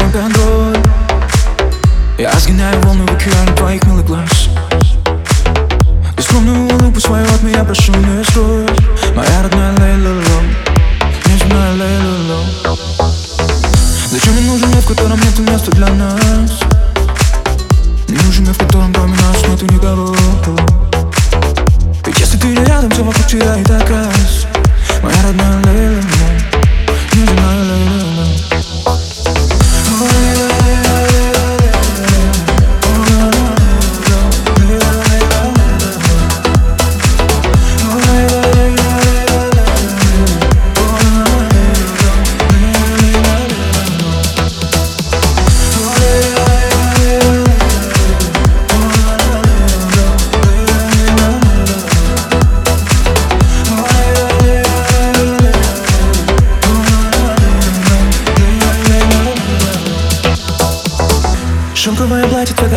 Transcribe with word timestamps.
алкоголь 0.00 0.82
Я 2.18 2.32
сгоняю 2.38 2.80
волны 2.82 3.06
в 3.06 3.12
океан 3.12 3.54
твоих 3.56 3.82
милых 3.84 4.06
глаз. 4.06 4.48
Бескромную 6.16 6.74
улыбку 6.74 7.00
свою 7.00 7.24
от 7.26 7.42
меня 7.42 7.64
прошу 7.64 7.92
не 7.94 8.24
скрой 8.24 8.66
Моя 9.14 9.42
родная 9.42 9.72
Лейла 9.78 10.14
Ло 10.14 10.42
Нежная 11.26 11.72
Лейла 11.74 12.16
Ло 12.28 12.76
Зачем 14.10 14.34
мне 14.34 14.50
нужен 14.50 14.68
мир, 14.68 14.80
в 14.80 14.86
котором 14.86 15.18
нет 15.20 15.38
места 15.38 15.70
для 15.70 15.88
нас? 15.88 16.50
Не 18.08 18.16
нужен 18.16 18.44
мир, 18.44 18.54
в 18.54 18.58
котором 18.58 18.92
кроме 18.92 19.14
нас 19.14 19.48
нету 19.48 19.64
никого. 19.72 20.14
Ведь 22.04 22.18
если 22.18 22.38
ты 22.38 22.48
не 22.48 22.64
рядом, 22.64 22.90
все 22.90 23.02
вокруг 23.02 23.26
тебя 23.26 23.56
и 23.56 23.64
так 23.64 23.89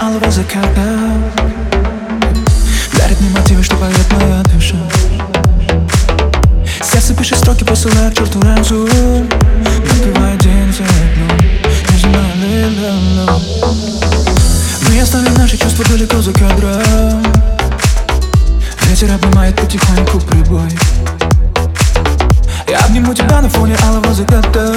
алого 0.00 0.30
заката. 0.30 0.80
Дарит 2.96 3.20
мне 3.20 3.28
мотивы, 3.28 3.62
что 3.62 3.76
поет 3.76 4.10
моя 4.12 4.42
душа. 4.54 4.76
Сердце 6.82 7.14
пишет 7.14 7.36
строки, 7.36 7.62
посылает 7.62 8.16
черту 8.16 8.40
разум. 8.40 8.88
Напивает 8.88 10.40
день 10.40 10.72
за 10.72 10.84
днем 11.14 12.22
Мы 14.88 15.00
оставим 15.02 15.34
наши 15.34 15.58
чувства 15.58 15.84
далеко 15.84 16.22
за 16.22 16.32
кадром. 16.32 17.22
Ветер 18.88 19.12
обнимает 19.12 19.56
потихоньку 19.56 20.20
прибой. 20.20 20.70
Я 22.66 22.78
обниму 22.78 23.12
тебя 23.12 23.42
на 23.42 23.50
фоне 23.50 23.76
алого 23.84 24.14
заката 24.14 24.74